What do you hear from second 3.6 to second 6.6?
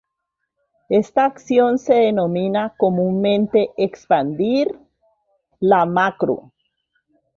"expandir la macro".